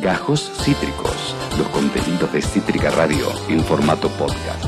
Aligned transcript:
Gajos 0.00 0.50
Cítricos, 0.64 1.36
los 1.58 1.68
contenidos 1.68 2.32
de 2.32 2.40
Cítrica 2.40 2.90
Radio 2.90 3.26
en 3.50 3.62
formato 3.62 4.08
podcast. 4.08 4.64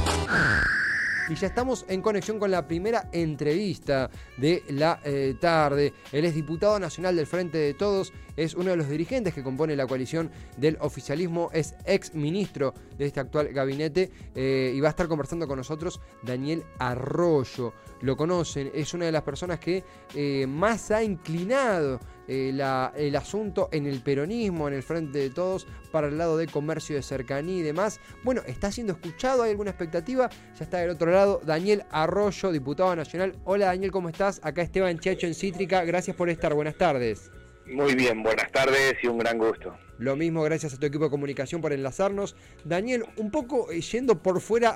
Y 1.30 1.34
ya 1.34 1.46
estamos 1.46 1.86
en 1.88 2.02
conexión 2.02 2.38
con 2.38 2.50
la 2.50 2.68
primera 2.68 3.08
entrevista 3.12 4.10
de 4.36 4.62
la 4.68 5.00
eh, 5.04 5.34
tarde. 5.40 5.94
Él 6.12 6.26
es 6.26 6.34
diputado 6.34 6.78
nacional 6.78 7.16
del 7.16 7.26
Frente 7.26 7.56
de 7.56 7.72
Todos, 7.72 8.12
es 8.36 8.54
uno 8.54 8.70
de 8.70 8.76
los 8.76 8.90
dirigentes 8.90 9.32
que 9.32 9.42
compone 9.42 9.74
la 9.74 9.86
coalición 9.86 10.30
del 10.58 10.76
oficialismo, 10.80 11.48
es 11.54 11.76
ex 11.86 12.14
ministro 12.14 12.74
de 12.98 13.06
este 13.06 13.20
actual 13.20 13.48
gabinete 13.54 14.10
eh, 14.34 14.74
y 14.74 14.80
va 14.80 14.88
a 14.88 14.90
estar 14.90 15.08
conversando 15.08 15.48
con 15.48 15.56
nosotros 15.56 16.00
Daniel 16.22 16.62
Arroyo. 16.78 17.72
Lo 18.02 18.18
conocen, 18.18 18.70
es 18.74 18.92
una 18.92 19.06
de 19.06 19.12
las 19.12 19.22
personas 19.22 19.58
que 19.58 19.82
eh, 20.14 20.46
más 20.46 20.90
ha 20.90 21.02
inclinado 21.02 22.00
el 22.28 23.16
asunto 23.16 23.68
en 23.72 23.86
el 23.86 24.00
peronismo, 24.00 24.68
en 24.68 24.74
el 24.74 24.82
Frente 24.82 25.18
de 25.18 25.30
Todos, 25.30 25.66
para 25.90 26.08
el 26.08 26.18
lado 26.18 26.36
de 26.36 26.46
comercio 26.46 26.96
de 26.96 27.02
cercanía 27.02 27.58
y 27.58 27.62
demás. 27.62 28.00
Bueno, 28.22 28.42
está 28.46 28.72
siendo 28.72 28.92
escuchado, 28.92 29.42
hay 29.42 29.50
alguna 29.50 29.70
expectativa. 29.70 30.30
Ya 30.58 30.64
está 30.64 30.78
del 30.78 30.90
otro 30.90 31.10
lado 31.10 31.40
Daniel 31.44 31.84
Arroyo, 31.90 32.52
diputado 32.52 32.94
nacional. 32.96 33.36
Hola 33.44 33.66
Daniel, 33.66 33.92
¿cómo 33.92 34.08
estás? 34.08 34.40
Acá 34.42 34.62
Esteban 34.62 34.98
Chacho 34.98 35.26
en 35.26 35.34
Cítrica. 35.34 35.84
Gracias 35.84 36.16
por 36.16 36.30
estar. 36.30 36.54
Buenas 36.54 36.76
tardes. 36.76 37.30
Muy 37.66 37.94
bien, 37.94 38.22
buenas 38.22 38.50
tardes 38.50 38.96
y 39.02 39.06
un 39.06 39.18
gran 39.18 39.38
gusto. 39.38 39.74
Lo 39.98 40.16
mismo, 40.16 40.42
gracias 40.42 40.74
a 40.74 40.78
tu 40.78 40.86
equipo 40.86 41.04
de 41.04 41.10
comunicación 41.10 41.60
por 41.60 41.72
enlazarnos. 41.72 42.34
Daniel, 42.64 43.04
un 43.16 43.30
poco 43.30 43.70
eh, 43.70 43.80
yendo 43.80 44.20
por 44.20 44.40
fuera 44.40 44.74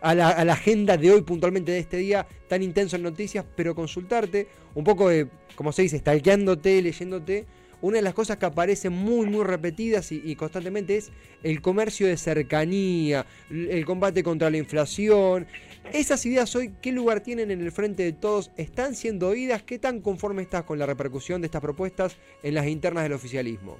a, 0.00 0.14
la, 0.14 0.28
agenda 0.52 0.96
de 0.96 1.10
hoy, 1.10 1.22
puntualmente 1.22 1.72
de 1.72 1.80
este 1.80 1.96
día 1.96 2.26
tan 2.48 2.62
intenso 2.62 2.94
en 2.94 3.02
noticias, 3.02 3.44
pero 3.56 3.74
consultarte, 3.74 4.46
un 4.74 4.84
poco, 4.84 5.08
de, 5.08 5.28
como 5.56 5.72
se 5.72 5.82
dice, 5.82 5.98
stalkeándote, 5.98 6.80
leyéndote, 6.80 7.46
una 7.80 7.96
de 7.96 8.02
las 8.02 8.14
cosas 8.14 8.36
que 8.36 8.46
aparecen 8.46 8.92
muy, 8.92 9.26
muy 9.26 9.44
repetidas 9.44 10.12
y, 10.12 10.34
constantemente 10.36 10.96
es 10.96 11.10
el 11.42 11.60
comercio 11.60 12.06
de 12.06 12.16
cercanía, 12.16 13.26
el 13.50 13.84
combate 13.84 14.22
contra 14.22 14.50
la 14.50 14.56
inflación. 14.58 15.46
Esas 15.92 16.26
ideas 16.26 16.54
hoy, 16.54 16.74
¿qué 16.82 16.92
lugar 16.92 17.20
tienen 17.20 17.50
en 17.50 17.62
el 17.62 17.72
frente 17.72 18.02
de 18.02 18.12
todos? 18.12 18.50
¿Están 18.56 18.94
siendo 18.94 19.28
oídas? 19.28 19.62
¿Qué 19.62 19.78
tan 19.78 20.00
conforme 20.00 20.42
estás 20.42 20.64
con 20.64 20.78
la 20.78 20.84
repercusión 20.84 21.40
de 21.40 21.46
estas 21.46 21.62
propuestas 21.62 22.18
en 22.42 22.54
las 22.54 22.66
internas 22.66 23.04
del 23.04 23.14
oficialismo? 23.14 23.78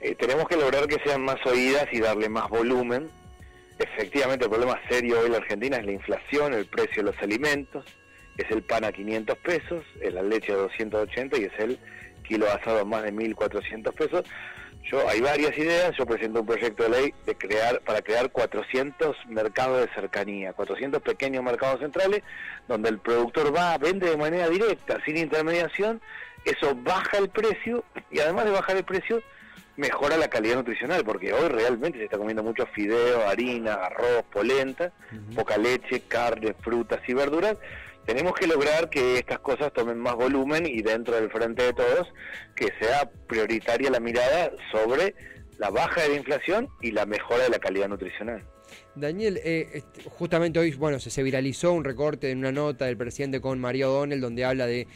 Eh, 0.00 0.14
tenemos 0.14 0.48
que 0.48 0.56
lograr 0.56 0.86
que 0.86 0.98
sean 1.04 1.22
más 1.22 1.44
oídas 1.44 1.86
y 1.92 2.00
darle 2.00 2.30
más 2.30 2.48
volumen. 2.48 3.08
Efectivamente, 3.78 4.46
el 4.46 4.50
problema 4.50 4.80
serio 4.88 5.20
hoy 5.20 5.26
en 5.26 5.32
la 5.32 5.38
Argentina 5.38 5.76
es 5.76 5.84
la 5.84 5.92
inflación, 5.92 6.54
el 6.54 6.66
precio 6.66 7.02
de 7.02 7.10
los 7.10 7.22
alimentos, 7.22 7.84
es 8.38 8.50
el 8.50 8.62
pan 8.62 8.84
a 8.84 8.92
500 8.92 9.38
pesos, 9.38 9.84
es 10.00 10.14
la 10.14 10.22
leche 10.22 10.52
a 10.52 10.56
280 10.56 11.38
y 11.38 11.44
es 11.44 11.52
el 11.58 11.78
kilo 12.26 12.50
asado 12.50 12.80
a 12.80 12.84
más 12.84 13.02
de 13.02 13.12
1.400 13.12 13.92
pesos. 13.92 14.24
Yo 14.90 15.08
hay 15.08 15.20
varias 15.20 15.56
ideas, 15.56 15.96
yo 15.96 16.04
presento 16.04 16.40
un 16.40 16.46
proyecto 16.46 16.82
de 16.82 16.88
ley 16.90 17.14
de 17.24 17.34
crear 17.34 17.80
para 17.80 18.02
crear 18.02 18.30
400 18.30 19.16
mercados 19.28 19.80
de 19.80 19.94
cercanía, 19.94 20.52
400 20.52 21.00
pequeños 21.02 21.42
mercados 21.42 21.80
centrales 21.80 22.22
donde 22.68 22.90
el 22.90 22.98
productor 22.98 23.54
va, 23.54 23.78
vende 23.78 24.10
de 24.10 24.16
manera 24.16 24.48
directa, 24.48 24.98
sin 25.04 25.16
intermediación, 25.16 26.02
eso 26.44 26.74
baja 26.74 27.16
el 27.16 27.30
precio 27.30 27.84
y 28.10 28.20
además 28.20 28.44
de 28.44 28.50
bajar 28.50 28.76
el 28.76 28.84
precio 28.84 29.22
mejora 29.76 30.16
la 30.16 30.28
calidad 30.28 30.56
nutricional, 30.56 31.04
porque 31.04 31.32
hoy 31.32 31.48
realmente 31.48 31.98
se 31.98 32.04
está 32.04 32.18
comiendo 32.18 32.42
mucho 32.42 32.66
fideo, 32.66 33.26
harina, 33.26 33.74
arroz, 33.74 34.24
polenta, 34.32 34.92
poca 35.34 35.56
leche, 35.56 36.02
carne, 36.02 36.54
frutas 36.60 37.00
y 37.08 37.14
verduras, 37.14 37.56
tenemos 38.06 38.34
que 38.34 38.46
lograr 38.46 38.90
que 38.90 39.18
estas 39.18 39.38
cosas 39.40 39.72
tomen 39.72 39.98
más 39.98 40.14
volumen 40.14 40.66
y 40.66 40.82
dentro 40.82 41.14
del 41.14 41.30
frente 41.30 41.62
de 41.62 41.72
todos 41.72 42.12
que 42.54 42.68
sea 42.80 43.10
prioritaria 43.26 43.90
la 43.90 44.00
mirada 44.00 44.52
sobre 44.72 45.14
la 45.58 45.70
baja 45.70 46.02
de 46.02 46.10
la 46.10 46.16
inflación 46.16 46.68
y 46.80 46.90
la 46.90 47.06
mejora 47.06 47.44
de 47.44 47.50
la 47.50 47.58
calidad 47.58 47.88
nutricional. 47.88 48.44
Daniel, 48.94 49.40
eh, 49.42 49.82
justamente 50.18 50.58
hoy 50.58 50.72
bueno, 50.72 51.00
se, 51.00 51.22
viralizó 51.22 51.72
un 51.72 51.82
recorte 51.82 52.30
en 52.30 52.38
una 52.38 52.52
nota 52.52 52.84
del 52.84 52.96
presidente 52.96 53.40
con 53.40 53.58
María 53.58 53.88
O'Donnell 53.88 54.20
donde 54.20 54.44
habla 54.44 54.66
de, 54.66 54.86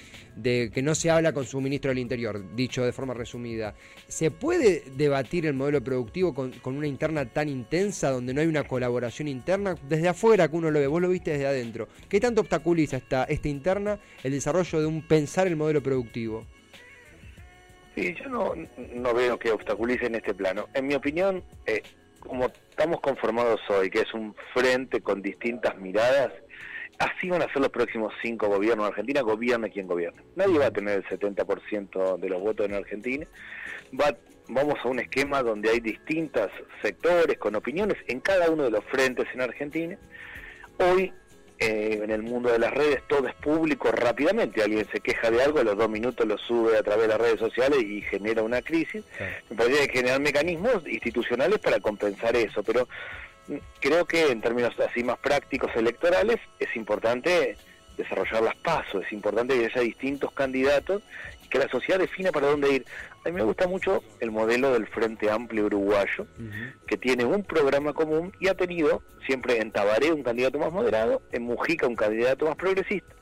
que 0.42 0.82
no 0.82 0.94
se 0.94 1.10
habla 1.10 1.32
con 1.32 1.44
su 1.44 1.60
ministro 1.60 1.88
del 1.88 1.98
Interior, 1.98 2.54
dicho 2.54 2.84
de 2.84 2.92
forma 2.92 3.14
resumida. 3.14 3.74
¿Se 4.06 4.30
puede 4.30 4.84
debatir 4.96 5.46
el 5.46 5.54
modelo 5.54 5.82
productivo 5.82 6.32
con, 6.32 6.52
una 6.64 6.86
interna 6.86 7.26
tan 7.26 7.48
intensa 7.48 8.10
donde 8.10 8.32
no 8.32 8.40
hay 8.40 8.46
una 8.46 8.64
colaboración 8.64 9.26
interna? 9.26 9.74
Desde 9.88 10.08
afuera 10.08 10.48
que 10.48 10.56
uno 10.56 10.70
lo 10.70 10.78
ve, 10.78 10.86
vos 10.86 11.02
lo 11.02 11.08
viste 11.08 11.32
desde 11.32 11.46
adentro. 11.46 11.88
¿Qué 12.08 12.20
tanto 12.20 12.40
obstaculiza 12.40 12.98
esta, 12.98 13.26
interna 13.48 13.98
el 14.22 14.32
desarrollo 14.32 14.80
de 14.80 14.86
un 14.86 15.02
pensar 15.02 15.48
el 15.48 15.56
modelo 15.56 15.82
productivo? 15.82 16.46
Sí, 17.96 18.14
yo 18.14 18.28
no, 18.28 18.54
no 18.94 19.12
veo 19.12 19.38
que 19.40 19.50
obstaculice 19.50 20.06
en 20.06 20.14
este 20.14 20.34
plano. 20.34 20.68
En 20.72 20.86
mi 20.86 20.94
opinión, 20.94 21.42
eh, 21.66 21.82
como 22.20 22.46
estamos 22.46 23.00
conformados 23.00 23.60
hoy, 23.68 23.90
que 23.90 24.00
es 24.00 24.14
un 24.14 24.34
frente 24.54 25.00
con 25.00 25.22
distintas 25.22 25.76
miradas, 25.78 26.32
así 26.98 27.28
van 27.30 27.42
a 27.42 27.52
ser 27.52 27.62
los 27.62 27.70
próximos 27.70 28.12
cinco 28.22 28.48
gobiernos 28.48 28.86
de 28.86 28.90
Argentina, 28.90 29.20
gobierne 29.22 29.70
quien 29.70 29.86
gobierne. 29.86 30.22
Nadie 30.36 30.58
va 30.58 30.66
a 30.66 30.70
tener 30.70 30.98
el 30.98 31.04
70% 31.04 32.18
de 32.18 32.28
los 32.28 32.40
votos 32.40 32.66
en 32.66 32.74
Argentina. 32.74 33.26
Va, 33.98 34.16
vamos 34.48 34.74
a 34.82 34.88
un 34.88 34.98
esquema 34.98 35.42
donde 35.42 35.70
hay 35.70 35.80
distintos 35.80 36.50
sectores 36.82 37.38
con 37.38 37.54
opiniones 37.54 37.96
en 38.06 38.20
cada 38.20 38.50
uno 38.50 38.64
de 38.64 38.70
los 38.70 38.84
frentes 38.84 39.26
en 39.32 39.40
Argentina. 39.40 39.98
Hoy 40.78 41.12
eh, 41.58 42.00
en 42.02 42.10
el 42.10 42.22
mundo 42.22 42.50
de 42.50 42.58
las 42.58 42.72
redes 42.72 43.02
todo 43.08 43.26
es 43.26 43.34
público 43.34 43.90
rápidamente. 43.90 44.62
Alguien 44.62 44.86
se 44.90 45.00
queja 45.00 45.30
de 45.30 45.42
algo, 45.42 45.58
a 45.58 45.64
los 45.64 45.76
dos 45.76 45.90
minutos 45.90 46.26
lo 46.26 46.38
sube 46.38 46.76
a 46.76 46.82
través 46.82 47.02
de 47.02 47.08
las 47.08 47.20
redes 47.20 47.40
sociales 47.40 47.82
y 47.82 48.00
genera 48.02 48.42
una 48.42 48.62
crisis. 48.62 49.04
Me 49.50 49.56
parece 49.56 49.88
que 49.88 49.98
generar 49.98 50.20
mecanismos 50.20 50.86
institucionales 50.86 51.58
para 51.58 51.80
compensar 51.80 52.36
eso, 52.36 52.62
pero 52.62 52.88
creo 53.80 54.04
que 54.04 54.30
en 54.30 54.40
términos 54.40 54.78
así 54.78 55.02
más 55.02 55.18
prácticos 55.18 55.74
electorales 55.74 56.38
es 56.58 56.74
importante 56.76 57.56
desarrollar 57.96 58.42
las 58.42 58.56
pasos, 58.56 59.04
es 59.04 59.12
importante 59.12 59.58
que 59.58 59.66
haya 59.66 59.80
distintos 59.80 60.30
candidatos 60.32 61.02
que 61.50 61.58
la 61.58 61.68
sociedad 61.68 61.98
defina 61.98 62.32
para 62.32 62.48
dónde 62.48 62.72
ir. 62.72 62.84
A 63.24 63.28
mí 63.28 63.34
me 63.34 63.42
gusta 63.42 63.66
mucho 63.66 64.02
el 64.20 64.30
modelo 64.30 64.72
del 64.72 64.86
Frente 64.86 65.30
Amplio 65.30 65.66
Uruguayo, 65.66 66.26
que 66.86 66.96
tiene 66.96 67.24
un 67.24 67.42
programa 67.42 67.92
común 67.92 68.32
y 68.40 68.48
ha 68.48 68.54
tenido 68.54 69.02
siempre 69.26 69.60
en 69.60 69.70
Tabaré 69.70 70.12
un 70.12 70.22
candidato 70.22 70.58
más 70.58 70.72
moderado, 70.72 71.22
en 71.32 71.42
Mujica 71.42 71.86
un 71.86 71.96
candidato 71.96 72.46
más 72.46 72.56
progresista. 72.56 73.14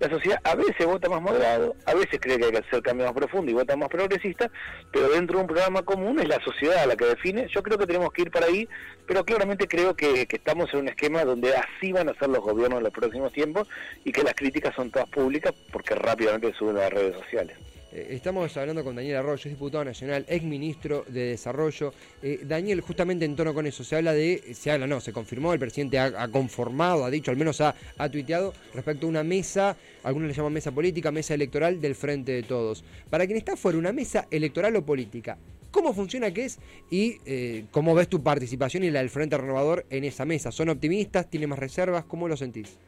La 0.00 0.08
sociedad 0.08 0.40
a 0.44 0.54
veces 0.54 0.86
vota 0.86 1.10
más 1.10 1.20
moderado, 1.20 1.76
a 1.84 1.92
veces 1.92 2.18
cree 2.18 2.38
que 2.38 2.46
hay 2.46 2.50
que 2.52 2.58
hacer 2.66 2.82
cambios 2.82 3.08
más 3.10 3.14
profundos 3.14 3.50
y 3.50 3.54
vota 3.54 3.76
más 3.76 3.90
progresista, 3.90 4.50
pero 4.90 5.10
dentro 5.10 5.36
de 5.36 5.42
un 5.42 5.46
programa 5.46 5.82
común 5.82 6.18
es 6.18 6.26
la 6.26 6.42
sociedad 6.42 6.86
la 6.86 6.96
que 6.96 7.04
define. 7.04 7.46
Yo 7.48 7.62
creo 7.62 7.76
que 7.76 7.86
tenemos 7.86 8.10
que 8.10 8.22
ir 8.22 8.30
para 8.30 8.46
ahí, 8.46 8.66
pero 9.06 9.26
claramente 9.26 9.68
creo 9.68 9.94
que, 9.94 10.26
que 10.26 10.36
estamos 10.36 10.72
en 10.72 10.80
un 10.80 10.88
esquema 10.88 11.22
donde 11.26 11.54
así 11.54 11.92
van 11.92 12.08
a 12.08 12.14
ser 12.14 12.30
los 12.30 12.40
gobiernos 12.40 12.78
en 12.78 12.84
los 12.84 12.94
próximos 12.94 13.30
tiempos 13.34 13.68
y 14.02 14.10
que 14.10 14.22
las 14.22 14.32
críticas 14.32 14.74
son 14.74 14.90
todas 14.90 15.08
públicas 15.10 15.52
porque 15.70 15.94
rápidamente 15.94 16.54
suben 16.54 16.78
a 16.78 16.80
las 16.80 16.92
redes 16.94 17.16
sociales. 17.18 17.58
Eh, 17.92 18.08
estamos 18.10 18.56
hablando 18.56 18.84
con 18.84 18.94
Daniel 18.94 19.16
Arroyo, 19.16 19.42
es 19.44 19.50
diputado 19.50 19.84
nacional, 19.84 20.24
ex 20.28 20.44
ministro 20.44 21.04
de 21.08 21.30
Desarrollo. 21.30 21.92
Eh, 22.22 22.40
Daniel, 22.44 22.80
justamente 22.82 23.24
en 23.24 23.34
tono 23.34 23.52
con 23.52 23.66
eso, 23.66 23.82
se 23.82 23.96
habla 23.96 24.12
de, 24.12 24.54
se 24.54 24.70
habla, 24.70 24.86
no, 24.86 25.00
se 25.00 25.12
confirmó, 25.12 25.52
el 25.52 25.58
presidente 25.58 25.98
ha, 25.98 26.28
conformado, 26.28 27.04
ha 27.04 27.10
dicho, 27.10 27.32
al 27.32 27.36
menos 27.36 27.60
ha, 27.60 27.74
ha, 27.98 28.08
tuiteado 28.08 28.54
respecto 28.74 29.06
a 29.06 29.08
una 29.08 29.24
mesa, 29.24 29.76
algunos 30.04 30.28
le 30.28 30.34
llaman 30.34 30.52
mesa 30.52 30.70
política, 30.70 31.10
mesa 31.10 31.34
electoral 31.34 31.80
del 31.80 31.96
Frente 31.96 32.32
de 32.32 32.42
Todos. 32.44 32.84
Para 33.08 33.26
quien 33.26 33.38
está 33.38 33.56
fuera, 33.56 33.76
una 33.76 33.92
mesa 33.92 34.28
electoral 34.30 34.76
o 34.76 34.86
política, 34.86 35.36
¿cómo 35.72 35.92
funciona 35.92 36.32
qué 36.32 36.44
es 36.44 36.58
y 36.90 37.18
eh, 37.26 37.64
cómo 37.72 37.94
ves 37.94 38.08
tu 38.08 38.22
participación 38.22 38.84
y 38.84 38.90
la 38.90 39.00
del 39.00 39.10
Frente 39.10 39.36
Renovador 39.36 39.84
en 39.90 40.04
esa 40.04 40.24
mesa? 40.24 40.52
¿Son 40.52 40.68
optimistas? 40.68 41.28
¿Tiene 41.28 41.48
más 41.48 41.58
reservas? 41.58 42.04
¿Cómo 42.04 42.28
lo 42.28 42.36
sentís? 42.36 42.78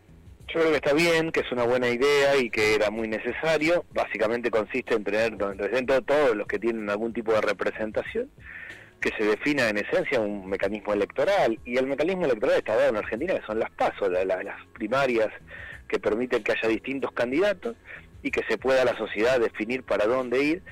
Yo 0.48 0.60
creo 0.60 0.70
que 0.70 0.76
está 0.76 0.92
bien, 0.92 1.32
que 1.32 1.40
es 1.40 1.50
una 1.50 1.64
buena 1.64 1.88
idea 1.88 2.36
y 2.36 2.50
que 2.50 2.74
era 2.74 2.90
muy 2.90 3.08
necesario. 3.08 3.84
Básicamente 3.94 4.50
consiste 4.50 4.94
en 4.94 5.04
tener 5.04 5.36
dentro 5.36 5.94
de 5.96 6.02
todos 6.02 6.36
los 6.36 6.46
que 6.46 6.58
tienen 6.58 6.90
algún 6.90 7.12
tipo 7.12 7.32
de 7.32 7.40
representación, 7.40 8.30
que 9.00 9.10
se 9.16 9.24
defina 9.24 9.68
en 9.68 9.78
esencia 9.78 10.20
un 10.20 10.46
mecanismo 10.48 10.92
electoral. 10.92 11.58
Y 11.64 11.78
el 11.78 11.86
mecanismo 11.86 12.26
electoral 12.26 12.58
está 12.58 12.76
dado 12.76 12.90
en 12.90 12.96
Argentina, 12.96 13.34
que 13.34 13.46
son 13.46 13.58
las 13.60 13.70
pasos, 13.70 14.10
las 14.10 14.66
primarias 14.74 15.30
que 15.88 15.98
permiten 15.98 16.42
que 16.44 16.52
haya 16.52 16.68
distintos 16.68 17.12
candidatos 17.12 17.76
y 18.22 18.30
que 18.30 18.42
se 18.48 18.58
pueda 18.58 18.84
la 18.84 18.96
sociedad 18.96 19.40
definir 19.40 19.82
para 19.82 20.06
dónde 20.06 20.42
ir 20.42 20.62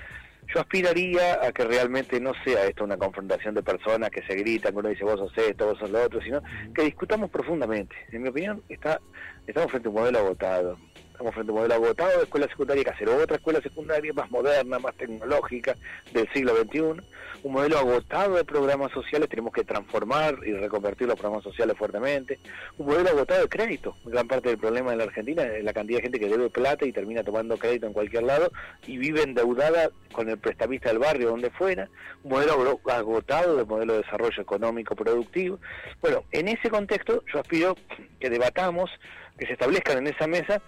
yo 0.53 0.61
aspiraría 0.61 1.45
a 1.45 1.53
que 1.53 1.65
realmente 1.65 2.21
no 2.21 2.33
sea 2.45 2.67
esto 2.67 2.85
una 2.85 2.97
confrontación 2.97 3.55
de 3.55 3.63
personas 3.63 4.11
que 4.11 4.23
se 4.23 4.35
gritan, 4.35 4.73
que 4.73 4.79
uno 4.79 4.89
dice 4.89 5.05
vos 5.05 5.19
sos 5.19 5.37
esto, 5.39 5.67
vos 5.67 5.79
sos 5.79 5.91
lo 5.91 6.03
otro, 6.03 6.21
sino 6.21 6.43
que 6.75 6.83
discutamos 6.83 7.31
profundamente. 7.31 7.95
En 8.13 8.23
mi 8.23 8.29
opinión, 8.29 8.63
está 8.69 9.01
estamos 9.47 9.71
frente 9.71 9.89
a 9.89 9.91
un 9.91 9.97
modelo 9.97 10.19
agotado. 10.19 10.79
Estamos 11.21 11.35
frente 11.35 11.51
a 11.51 11.53
un 11.53 11.59
modelo 11.59 11.75
agotado 11.75 12.17
de 12.17 12.25
escuela 12.25 12.49
secundaria 12.49 12.83
que 12.83 12.91
hacer 12.91 13.09
otra 13.11 13.37
escuela 13.37 13.61
secundaria 13.61 14.11
más 14.15 14.31
moderna, 14.31 14.79
más 14.79 14.95
tecnológica 14.95 15.77
del 16.15 16.27
siglo 16.33 16.57
XXI, 16.57 17.03
un 17.43 17.53
modelo 17.53 17.79
agotado 17.79 18.37
de 18.37 18.45
programas 18.45 18.91
sociales, 18.93 19.29
tenemos 19.29 19.53
que 19.53 19.63
transformar 19.63 20.39
y 20.47 20.55
reconvertir 20.55 21.07
los 21.09 21.19
programas 21.19 21.45
sociales 21.45 21.77
fuertemente, 21.77 22.39
un 22.79 22.87
modelo 22.87 23.11
agotado 23.11 23.43
de 23.43 23.49
crédito, 23.51 23.95
gran 24.07 24.29
parte 24.29 24.49
del 24.49 24.57
problema 24.57 24.93
en 24.93 24.99
la 24.99 25.05
Argentina 25.05 25.43
es 25.43 25.63
la 25.63 25.75
cantidad 25.75 25.99
de 25.99 26.05
gente 26.05 26.19
que 26.19 26.29
debe 26.29 26.49
plata 26.49 26.87
y 26.87 26.93
termina 26.93 27.23
tomando 27.23 27.59
crédito 27.59 27.87
en 27.87 27.93
cualquier 27.93 28.23
lado 28.23 28.51
y 28.87 28.97
vive 28.97 29.23
endeudada 29.23 29.91
con 30.13 30.27
el 30.31 30.39
prestamista 30.39 30.89
del 30.89 31.01
barrio 31.01 31.29
donde 31.29 31.51
fuera, 31.51 31.91
un 32.25 32.31
modelo 32.31 32.81
agotado 32.91 33.57
de 33.59 33.67
modelo 33.67 33.93
de 33.93 33.99
desarrollo 34.01 34.41
económico 34.41 34.97
productivo. 34.97 35.59
Bueno, 36.01 36.25
en 36.33 36.49
ese 36.49 36.71
contexto 36.71 37.23
yo 37.31 37.41
aspiro 37.41 37.77
que 38.19 38.31
debatamos, 38.31 38.91
que 39.39 39.47
se 39.47 39.53
establezcan 39.53 39.99
en 39.99 40.07
esa 40.07 40.27
mesa 40.27 40.63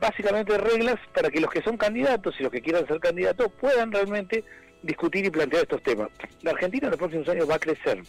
básicamente 0.00 0.56
reglas 0.58 0.96
para 1.14 1.30
que 1.30 1.40
los 1.40 1.50
que 1.50 1.62
son 1.62 1.76
candidatos 1.76 2.34
y 2.38 2.42
los 2.42 2.52
que 2.52 2.60
quieran 2.60 2.86
ser 2.86 3.00
candidatos 3.00 3.50
puedan 3.60 3.92
realmente 3.92 4.44
discutir 4.82 5.24
y 5.24 5.30
plantear 5.30 5.62
estos 5.62 5.82
temas. 5.82 6.08
La 6.42 6.52
Argentina 6.52 6.86
en 6.86 6.90
los 6.90 6.98
próximos 6.98 7.28
años 7.28 7.48
va 7.48 7.56
a 7.56 7.58
crecer 7.58 8.02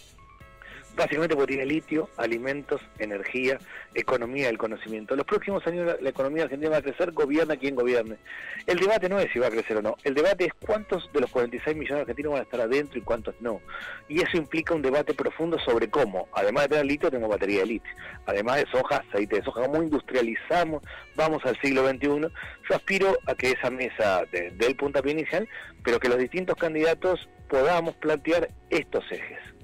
básicamente 0.97 1.35
porque 1.35 1.53
tiene 1.53 1.65
litio, 1.65 2.09
alimentos, 2.17 2.81
energía, 2.97 3.59
economía 3.93 4.47
del 4.47 4.57
conocimiento. 4.57 5.15
Los 5.15 5.25
próximos 5.25 5.65
años 5.67 5.95
la, 6.01 6.09
economía 6.09 6.43
argentina 6.43 6.71
va 6.71 6.77
a 6.77 6.81
crecer, 6.81 7.11
gobierna 7.11 7.55
quien 7.55 7.75
gobierne. 7.75 8.17
El 8.65 8.79
debate 8.79 9.07
no 9.07 9.19
es 9.19 9.31
si 9.31 9.39
va 9.39 9.47
a 9.47 9.51
crecer 9.51 9.77
o 9.77 9.81
no, 9.81 9.95
el 10.03 10.15
debate 10.15 10.45
es 10.45 10.53
cuántos 10.53 11.09
de 11.13 11.21
los 11.21 11.29
46 11.29 11.77
millones 11.77 11.97
de 11.97 12.01
argentinos 12.01 12.31
van 12.33 12.41
a 12.41 12.43
estar 12.43 12.59
adentro 12.59 12.97
y 12.97 13.03
cuántos 13.03 13.35
no. 13.39 13.61
Y 14.09 14.21
eso 14.21 14.37
implica 14.37 14.73
un 14.73 14.81
debate 14.81 15.13
profundo 15.13 15.59
sobre 15.59 15.89
cómo, 15.89 16.27
además 16.33 16.63
de 16.63 16.69
tener 16.69 16.85
litio, 16.87 17.11
tengo 17.11 17.27
batería 17.27 17.59
de 17.59 17.67
litio. 17.67 17.91
Además 18.25 18.57
de 18.57 18.65
soja, 18.71 19.03
aceite 19.07 19.37
de 19.37 19.43
soja, 19.43 19.61
cómo 19.61 19.83
industrializamos, 19.83 20.81
vamos 21.15 21.45
al 21.45 21.59
siglo 21.61 21.87
XXI. 21.87 22.07
Yo 22.07 22.75
aspiro 22.75 23.17
a 23.27 23.35
que 23.35 23.51
esa 23.51 23.69
mesa 23.69 24.23
del 24.31 24.75
puntapié 24.75 25.11
inicial, 25.11 25.47
pero 25.83 25.99
que 25.99 26.09
los 26.09 26.17
distintos 26.17 26.57
candidatos 26.57 27.29
podamos 27.47 27.95
plantear 27.97 28.49
estos 28.69 29.05
ejes. 29.11 29.56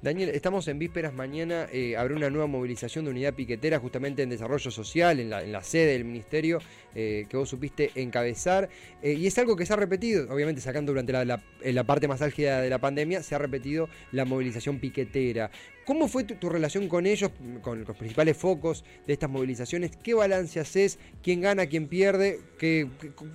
Daniel, 0.00 0.28
estamos 0.28 0.68
en 0.68 0.78
vísperas, 0.78 1.12
mañana 1.12 1.66
eh, 1.72 1.96
habrá 1.96 2.14
una 2.14 2.30
nueva 2.30 2.46
movilización 2.46 3.04
de 3.04 3.10
unidad 3.10 3.34
piquetera 3.34 3.80
justamente 3.80 4.22
en 4.22 4.30
desarrollo 4.30 4.70
social, 4.70 5.18
en 5.18 5.28
la, 5.28 5.62
sede 5.64 5.94
del 5.94 6.04
ministerio 6.04 6.60
eh, 6.94 7.26
que 7.28 7.36
vos 7.36 7.48
supiste 7.48 7.90
encabezar, 7.96 8.68
eh, 9.02 9.14
y 9.14 9.26
es 9.26 9.36
algo 9.38 9.56
que 9.56 9.66
se 9.66 9.72
ha 9.72 9.76
repetido, 9.76 10.32
obviamente 10.32 10.60
sacando 10.60 10.92
durante 10.92 11.12
la, 11.12 11.84
parte 11.84 12.06
más 12.06 12.22
álgida 12.22 12.60
de 12.60 12.70
la 12.70 12.78
pandemia, 12.78 13.24
se 13.24 13.34
ha 13.34 13.38
repetido 13.38 13.88
la 14.12 14.24
movilización 14.24 14.78
piquetera. 14.78 15.50
¿Cómo 15.84 16.06
fue 16.06 16.22
tu, 16.22 16.48
relación 16.48 16.86
con 16.86 17.04
ellos, 17.04 17.32
con 17.62 17.82
los 17.82 17.96
principales 17.96 18.36
focos 18.36 18.84
de 19.04 19.14
estas 19.14 19.28
movilizaciones? 19.28 19.96
¿Qué 19.96 20.14
balance 20.14 20.60
haces? 20.60 21.00
¿Quién 21.24 21.40
gana, 21.40 21.66
quién 21.66 21.88
pierde? 21.88 22.38
¿Qué, 22.56 22.86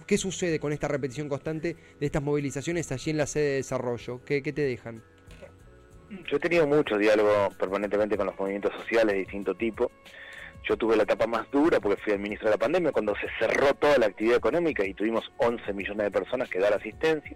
qué, 0.07 0.18
sucede 0.18 0.59
con 0.59 0.71
esta 0.71 0.88
repetición 0.88 1.27
constante 1.27 1.75
de 2.00 2.06
estas 2.06 2.24
movilizaciones 2.24 2.89
allí 2.94 3.12
en 3.12 3.18
la 3.18 3.27
sede 3.27 3.44
de 3.44 3.56
desarrollo? 3.56 4.24
¿Qué, 4.24 4.42
qué 4.42 4.54
te 4.54 4.62
dejan? 4.62 5.12
Yo 6.27 6.38
he 6.38 6.39
tenido 6.39 6.68
mucho 6.68 6.98
diálogo 6.98 7.50
permanentemente 7.57 8.18
con 8.18 8.27
los 8.27 8.38
movimientos 8.38 8.74
sociales 8.75 9.13
de 9.13 9.19
distinto 9.19 9.56
tipo. 9.56 9.92
Yo 10.68 10.77
tuve 10.77 10.95
la 10.95 11.04
etapa 11.04 11.27
más 11.27 11.50
dura 11.51 11.80
porque 11.80 12.01
fui 12.01 12.13
el 12.13 12.19
ministro 12.19 12.48
de 12.48 12.56
la 12.56 12.60
pandemia 12.60 12.92
cuando 12.92 13.13
se 13.15 13.27
cerró 13.39 13.74
toda 13.74 13.98
la 13.98 14.06
actividad 14.06 14.38
económica 14.38 14.86
y 14.86 14.94
tuvimos 14.94 15.30
11 15.38 15.74
millones 15.74 16.06
de 16.06 16.12
personas 16.12 16.50
que 16.50 16.60
dar 16.60 16.74
asistencia 16.74 17.36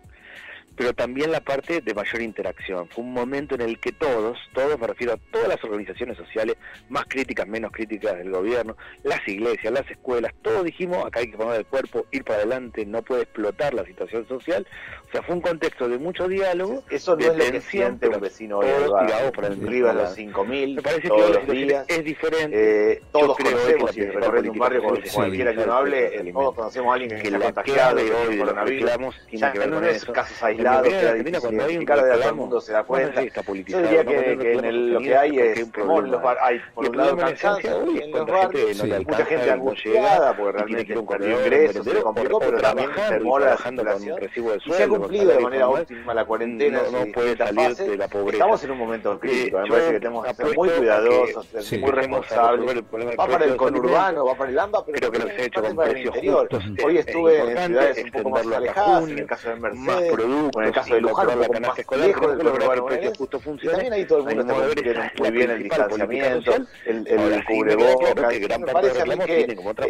pero 0.75 0.94
también 0.94 1.31
la 1.31 1.42
parte 1.42 1.81
de 1.81 1.94
mayor 1.94 2.22
interacción. 2.22 2.88
Fue 2.90 3.04
un 3.04 3.12
momento 3.12 3.56
en 3.56 3.62
el 3.62 3.80
que 3.80 3.92
todos, 3.92 4.38
todos 4.54 4.80
me 4.80 4.88
refiero 4.88 5.14
a 5.14 5.18
todas 5.31 5.48
las 5.48 5.64
organizaciones 5.64 6.18
sociales, 6.18 6.56
más 6.90 7.06
críticas, 7.06 7.48
menos 7.48 7.72
críticas 7.72 8.16
del 8.18 8.30
gobierno, 8.30 8.78
las 9.04 9.28
iglesias, 9.28 9.74
las 9.74 9.90
escuelas, 9.90 10.34
todos 10.44 10.64
dijimos, 10.64 11.04
acá 11.06 11.19
hay 11.19 11.31
que 11.31 11.38
poner 11.38 11.60
el 11.60 11.66
cuerpo, 11.66 12.06
ir 12.12 12.24
para 12.24 12.40
adelante, 12.40 12.86
no 12.86 13.02
puede 13.02 13.24
explotar 13.24 13.74
la 13.74 13.86
situación 13.86 14.28
social. 14.28 14.68
O 15.08 15.12
sea, 15.12 15.24
fue 15.24 15.36
un 15.36 15.42
contexto 15.42 15.90
de 15.90 15.98
mucho 15.98 16.28
diálogo. 16.28 16.84
Eso 16.90 17.16
no 17.16 17.25
es 17.25 17.38
lo 17.38 17.52
que 17.52 17.62
siente 17.62 18.08
un 18.08 18.19
vecino 18.19 18.60
hoy, 18.60 18.68
el 18.68 18.94
arriba 18.94 19.94
de 19.94 20.02
los 20.04 20.18
5.000, 20.18 20.75
me 20.75 20.81
parece 20.81 21.08
todos 21.08 21.25
que 21.25 21.34
los 21.34 21.48
días. 21.48 21.86
Es 21.88 22.04
diferente. 22.04 22.94
Eh, 22.94 23.02
todos 23.12 23.38
conocemos, 23.38 23.98
y 23.98 24.02
un 24.02 24.60
barrio 24.60 24.84
con 24.84 25.02
cualquiera 25.02 25.56
que 25.56 25.66
no 25.66 25.74
hable, 25.74 26.31
todos 26.31 26.56
conocemos 26.56 26.92
a 26.92 26.94
alguien 26.94 27.10
que, 27.22 27.30
se 27.30 27.36
ha 27.36 27.40
contagiado 27.40 27.96
de 27.96 28.38
coronavirus. 28.38 29.16
Ya 29.31 29.54
no 29.66 29.81
es 29.81 30.06
casos 30.06 30.44
aislados 30.65 31.42
cuando 31.42 31.63
hay 31.65 31.77
un 31.77 31.86
todo 31.86 32.30
el 32.30 32.36
mundo 32.36 32.62
se 32.62 32.71
da 32.74 32.83
cuenta. 32.83 33.24
Yo 33.24 33.81
diría 33.81 34.06
que, 34.06 34.38
que 34.38 34.54
en 34.54 34.94
lo 34.94 35.00
que 35.00 35.15
hay 35.15 35.39
es 35.39 35.68
los 35.77 36.21
bar, 36.21 36.38
hay 36.42 36.59
por 36.74 36.89
un 36.89 36.98
lado 36.98 37.18
cansancio 37.18 37.83
en 37.83 38.12
los 38.12 38.25
barrios, 38.25 38.83
mucha 38.83 39.25
gente 39.25 39.51
angustiada 39.51 40.36
porque 40.36 40.51
realmente 40.57 41.01
perdió 41.04 41.39
ingresos, 41.39 41.86
se 41.86 42.01
complicó, 42.01 42.39
pero 42.39 42.59
también 42.59 42.89
a 42.92 43.19
la 43.50 43.57
situación. 43.57 44.19
Y 44.65 44.71
se 44.71 44.83
ha 44.83 44.88
cumplido 44.88 45.31
de 45.31 45.39
manera 45.39 45.69
óptima 45.69 46.13
la 46.13 46.25
cuarentena, 46.25 46.81
no 46.92 47.12
puede 47.13 47.38
salir 47.38 47.75
de 47.75 47.98
la 47.98 48.07
pobreza. 48.07 48.38
Estamos 48.38 48.63
en 48.63 48.71
un 48.71 48.77
momento 48.77 49.19
crítico, 49.19 49.59
me 49.59 49.69
parece 49.69 49.92
que 49.92 50.00
tenemos 50.00 50.25
que 50.25 50.33
ser 50.33 50.56
muy 50.56 50.69
cuidadosos, 50.69 51.48
muy 51.80 51.92
responsables. 51.92 52.83
Va 53.19 53.27
para 53.27 53.45
el 53.45 53.56
conurbano, 53.56 54.25
va 54.25 54.36
para 54.36 54.51
el 54.51 54.59
AMBA, 54.59 54.86
pero 54.86 55.12
que 55.12 55.19
lo 55.19 55.27
se 55.27 55.33
ha 55.33 55.45
hecho 55.45 55.62
con 55.62 55.75
precios 55.75 56.15
justos. 56.15 56.63
Hoy 56.83 56.98
estuve 56.98 57.51
en 57.51 57.57
ciudades 57.68 58.04
un 58.04 58.12
poco 58.12 58.30
más 58.30 58.48
alejadas, 58.48 59.09
en 59.09 59.19
el 59.19 59.27
caso 59.27 59.50
de 59.50 59.56
Mercedes, 59.56 60.46
en 60.55 60.63
el 60.63 60.71
caso 60.71 60.95
de 60.95 61.01
Luján, 61.01 61.27
un 61.29 61.45
poco 61.45 61.59
más 61.59 61.99
lejos 61.99 62.38
de 62.38 62.44
lo 62.44 62.88
que 62.88 63.13
justo 63.17 63.39
funciona. 63.39 63.75
También 63.77 63.94
ahí 63.94 64.05
todo 64.05 64.19
el 64.19 64.35
mundo 64.35 64.41
está 64.41 64.67
cumpliendo 64.67 65.01
muy 65.17 65.31
bien 65.31 65.51
el 65.51 65.63
distanciamiento, 65.63 66.55
el, 66.85 67.07
el 67.07 67.45
cubrebocas. 67.45 68.59
Me 68.59 68.71
parece 68.71 69.01
a 69.01 69.05
mí 69.05 69.17
que 69.25 69.41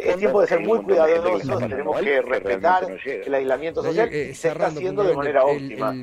es 0.04 0.18
tiempo 0.18 0.42
de 0.42 0.48
ser 0.48 0.60
muy 0.62 0.82
cuidadosos, 0.82 1.60
tenemos 1.60 2.02
que 2.02 2.22
respetar 2.22 2.88
el 3.06 3.34
aislamiento 3.34 3.84
social 3.84 4.14
y 4.14 4.34
se 4.34 4.48
está 4.50 4.68
haciendo 4.68 5.04
de 5.04 5.16
manera 5.16 5.44
óptima. 5.44 5.96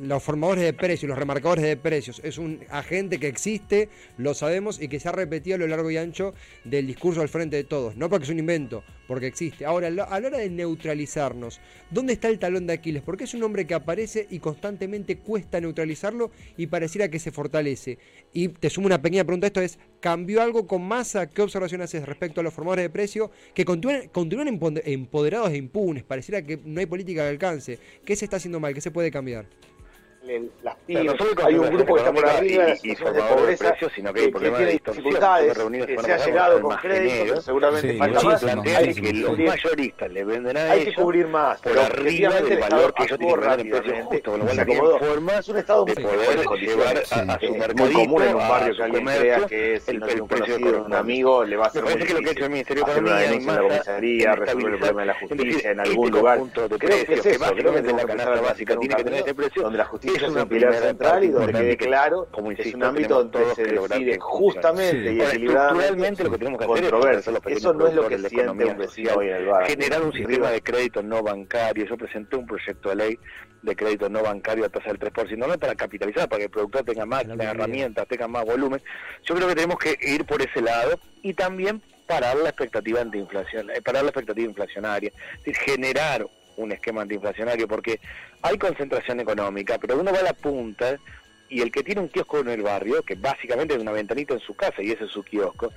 Los 0.00 0.22
formadores 0.22 0.64
de 0.64 0.72
precios, 0.72 1.08
los 1.08 1.18
remarcadores 1.18 1.64
de 1.64 1.76
precios, 1.76 2.20
es 2.24 2.38
un 2.38 2.64
agente 2.70 3.18
que 3.18 3.28
existe, 3.28 3.88
lo 4.18 4.34
sabemos 4.34 4.80
y 4.80 4.88
que 4.88 5.00
se 5.00 5.08
ha 5.08 5.12
repetido 5.12 5.56
a 5.56 5.58
lo 5.58 5.66
largo 5.66 5.90
y 5.90 5.96
ancho 5.96 6.34
del 6.64 6.86
discurso 6.86 7.20
al 7.20 7.28
frente 7.28 7.56
de 7.56 7.64
todos. 7.64 7.96
No 7.96 8.08
porque 8.08 8.24
es 8.24 8.30
un 8.30 8.38
invento, 8.38 8.82
porque 9.06 9.26
existe. 9.26 9.64
Ahora, 9.64 9.88
a 9.88 9.90
la 9.90 10.04
hora 10.04 10.38
de 10.38 10.50
neutralizarnos, 10.50 11.60
¿dónde 11.90 12.12
está 12.14 12.28
el 12.28 12.38
talón 12.38 12.66
de 12.66 12.74
Aquiles? 12.74 13.02
Porque 13.02 13.24
es 13.24 13.34
un 13.34 13.42
hombre 13.42 13.66
que 13.66 13.74
aparece 13.74 13.89
y 14.30 14.38
constantemente 14.38 15.18
cuesta 15.18 15.60
neutralizarlo 15.60 16.30
y 16.56 16.68
pareciera 16.68 17.08
que 17.08 17.18
se 17.18 17.32
fortalece. 17.32 17.98
Y 18.32 18.48
te 18.48 18.70
sumo 18.70 18.86
una 18.86 19.02
pequeña 19.02 19.24
pregunta, 19.24 19.46
esto 19.46 19.60
es, 19.60 19.78
¿cambió 20.00 20.42
algo 20.42 20.66
con 20.66 20.82
masa? 20.86 21.28
¿Qué 21.28 21.42
observación 21.42 21.82
haces 21.82 22.06
respecto 22.06 22.40
a 22.40 22.44
los 22.44 22.54
formadores 22.54 22.84
de 22.84 22.90
precio 22.90 23.30
que 23.54 23.64
continúan, 23.64 24.08
continúan 24.08 24.48
empoderados 24.84 25.50
e 25.50 25.56
impunes? 25.56 26.04
Pareciera 26.04 26.42
que 26.42 26.58
no 26.64 26.80
hay 26.80 26.86
política 26.86 27.24
de 27.24 27.30
alcance. 27.30 27.78
¿Qué 28.04 28.14
se 28.14 28.24
está 28.26 28.36
haciendo 28.36 28.60
mal? 28.60 28.74
¿Qué 28.74 28.80
se 28.80 28.90
puede 28.90 29.10
cambiar? 29.10 29.46
Las 30.62 30.76
pymes, 30.86 31.14
hay 31.44 31.54
un 31.54 31.70
grupo 31.70 31.94
que 31.94 32.00
está 32.00 32.12
por 32.12 32.26
arriba 32.26 32.64
y, 32.82 32.90
y 32.90 32.94
de 32.94 33.04
pobreza 33.04 33.64
de 33.64 33.70
precios, 33.70 33.92
sino 33.94 34.12
que, 34.12 34.20
que, 34.20 34.32
que 34.32 34.50
tiene 34.50 34.72
dificultades, 34.72 35.58
que 35.58 35.98
se 36.02 36.12
ha 36.12 36.24
llegado 36.24 36.60
con 36.60 36.76
créditos, 36.76 37.44
seguramente 37.44 37.96
falta 37.96 38.22
más. 38.22 38.44
Hay 38.44 38.94
que, 38.94 39.12
los 39.12 39.38
mayoristas 39.38 40.10
le 40.10 40.24
venden 40.24 40.56
a 40.56 40.70
Hay 40.70 40.84
que 40.84 40.94
cubrir 40.94 41.26
más, 41.26 41.60
por 41.60 41.78
arriba 41.78 42.40
del 42.40 42.60
valor 42.60 42.94
que 42.94 43.02
ellos 43.04 43.18
tienen 43.18 43.40
que 43.40 43.46
vender 43.46 43.66
en 43.66 43.70
precios 43.70 44.06
justos, 44.06 44.32
con 44.32 44.40
lo 44.40 44.46
cual 44.46 44.66
tienen 44.66 44.98
forma 44.98 45.38
es 45.38 45.48
un 45.48 45.56
estado 45.56 45.84
de 45.84 45.94
poder 45.94 46.46
llevar 46.60 46.98
a 46.98 47.38
su 47.38 47.92
común 47.92 48.22
en 48.22 48.34
un 48.34 48.48
barrio 48.48 48.76
que 48.76 48.82
alguien 48.82 49.04
crea 49.04 49.46
que 49.46 49.80
si 49.80 49.96
no 49.96 50.06
tiene 50.06 50.22
un 50.22 50.28
conocido, 50.28 50.84
un 50.84 50.94
amigo, 50.94 51.44
le 51.44 51.56
va 51.56 51.64
a 51.64 51.68
hacer 51.68 51.82
muy 51.84 51.94
difícil 51.94 52.84
hacer 52.84 53.02
una 53.02 53.16
denuncia 53.18 53.52
en 53.52 53.56
la 53.56 53.62
comisaría, 53.62 54.32
resolver 54.34 54.72
el 54.72 54.78
problema 54.78 55.00
de 55.00 55.06
la 55.06 55.14
justicia 55.14 55.70
en 55.70 55.80
algún 55.80 56.10
lugar. 56.10 56.40
Creo 56.50 56.78
que 56.78 57.14
es 57.14 57.26
eso, 57.26 57.54
creo 57.54 57.74
que 57.74 57.80
tenemos 57.80 58.04
que 58.04 58.12
empezar 58.12 58.38
a 58.38 58.40
básica 58.40 58.76
tiene 58.76 58.94
que 58.94 59.04
tener 59.04 59.20
ese 59.20 59.34
precio, 59.34 59.62
donde 59.62 59.78
la 59.78 59.84
justicia 59.84 60.19
es 60.26 60.32
un 60.32 60.48
pilar 60.48 60.74
central 60.74 61.24
y 61.24 61.28
donde 61.28 61.52
quede 61.52 61.76
claro 61.76 62.28
que 62.30 62.62
es 62.62 62.74
un 62.74 62.84
ámbito 62.84 63.24
donde 63.24 63.54
se 63.54 63.64
decide 63.64 64.18
justamente 64.20 65.12
y 65.12 65.20
equilibradamente 65.20 66.24
lo 66.24 66.30
que 66.30 66.38
tenemos 66.38 66.58
que 66.58 66.64
hacer 66.64 67.22
Eso 67.46 67.74
no 67.74 67.86
es 67.86 67.94
lo 67.94 68.08
que 68.08 68.18
siente 68.18 68.64
un 68.64 68.78
vecino 68.78 69.14
hoy 69.16 69.28
en 69.28 69.36
el 69.36 69.46
barrio. 69.46 69.68
Generar 69.68 70.02
un 70.02 70.12
sistema 70.12 70.50
de 70.50 70.62
crédito 70.62 71.02
no 71.02 71.22
bancario. 71.22 71.86
Yo 71.86 71.96
presenté 71.96 72.36
un 72.36 72.46
proyecto 72.46 72.90
de 72.90 72.96
ley 72.96 73.18
de 73.62 73.76
crédito 73.76 74.08
no 74.08 74.22
bancario 74.22 74.64
a 74.64 74.68
tasa 74.68 74.88
del 74.88 74.98
3%, 74.98 75.36
no 75.36 75.58
para 75.58 75.74
capitalizar, 75.74 76.28
para 76.28 76.38
que 76.38 76.44
el 76.44 76.50
productor 76.50 76.84
tenga 76.84 77.04
más 77.04 77.24
herramientas, 77.24 78.08
tenga 78.08 78.26
más 78.26 78.44
volumen. 78.44 78.80
Yo 79.24 79.34
creo 79.34 79.48
que 79.48 79.54
tenemos 79.54 79.78
que 79.78 79.96
ir 80.00 80.24
por 80.24 80.40
ese 80.40 80.62
lado 80.62 80.98
y 81.22 81.34
también 81.34 81.82
parar 82.06 82.36
la 82.36 82.48
expectativa 82.48 83.00
antiinflación, 83.00 83.70
eh, 83.70 83.80
parar 83.82 84.02
la 84.02 84.10
expectativa 84.10 84.48
inflacionaria, 84.48 85.12
es 85.38 85.44
decir, 85.44 85.56
generar 85.56 86.26
un 86.62 86.72
esquema 86.72 87.02
antiinflacionario, 87.02 87.66
porque 87.68 88.00
hay 88.42 88.58
concentración 88.58 89.20
económica, 89.20 89.78
pero 89.78 89.98
uno 89.98 90.12
va 90.12 90.18
a 90.18 90.24
la 90.24 90.34
punta 90.34 90.96
y 91.48 91.62
el 91.62 91.72
que 91.72 91.82
tiene 91.82 92.00
un 92.00 92.08
kiosco 92.08 92.38
en 92.38 92.48
el 92.48 92.62
barrio, 92.62 93.02
que 93.02 93.16
básicamente 93.16 93.74
es 93.74 93.80
una 93.80 93.92
ventanita 93.92 94.34
en 94.34 94.40
su 94.40 94.54
casa 94.54 94.82
y 94.82 94.92
ese 94.92 95.04
es 95.04 95.10
su 95.10 95.22
kiosco, 95.22 95.72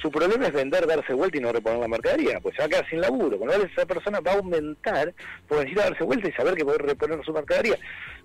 su 0.00 0.10
problema 0.10 0.46
es 0.46 0.52
vender, 0.52 0.86
darse 0.86 1.14
vuelta 1.14 1.38
y 1.38 1.40
no 1.40 1.52
reponer 1.52 1.78
la 1.78 1.88
mercadería, 1.88 2.38
pues 2.40 2.54
se 2.54 2.60
va 2.60 2.66
a 2.66 2.68
quedar 2.68 2.88
sin 2.88 3.00
laburo, 3.00 3.38
con 3.38 3.48
lo 3.48 3.54
cual 3.54 3.70
esa 3.70 3.86
persona 3.86 4.20
va 4.20 4.32
a 4.32 4.36
aumentar 4.36 5.14
por 5.48 5.58
necesita 5.58 5.84
darse 5.84 6.04
vuelta 6.04 6.28
y 6.28 6.32
saber 6.32 6.54
que 6.54 6.64
puede 6.64 6.78
reponer 6.78 7.24
su 7.24 7.32
mercadería. 7.32 7.76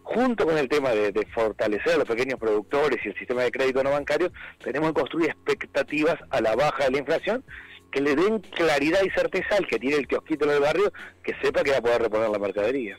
Junto 0.03 0.45
con 0.45 0.57
el 0.57 0.67
tema 0.67 0.89
de, 0.89 1.27
fortalecer 1.33 1.93
a 1.93 1.97
los 1.97 2.07
pequeños 2.07 2.39
productores 2.39 2.99
y 3.05 3.09
el 3.09 3.17
sistema 3.17 3.43
de 3.43 3.51
crédito 3.51 3.83
no 3.83 3.91
bancario, 3.91 4.31
tenemos 4.63 4.89
que 4.89 4.99
construir 4.99 5.29
expectativas 5.29 6.17
a 6.29 6.41
la 6.41 6.55
baja 6.55 6.85
de 6.85 6.91
la 6.91 6.97
inflación 6.97 7.43
que 7.91 8.01
le 8.01 8.15
den 8.15 8.39
claridad 8.39 9.01
y 9.05 9.09
certeza 9.09 9.55
al 9.57 9.67
que 9.67 9.79
tiene 9.79 9.97
el 9.97 10.07
kiosquito 10.07 10.45
en 10.45 10.51
el 10.51 10.59
barrio, 10.59 10.91
que 11.23 11.33
sepa 11.41 11.63
que 11.63 11.71
va 11.71 11.77
a 11.77 11.81
poder 11.81 12.01
reponer 12.03 12.29
la 12.29 12.39
mercadería. 12.39 12.97